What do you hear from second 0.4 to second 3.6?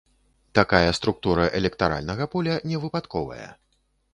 Такая структура электаральнага поля невыпадковая.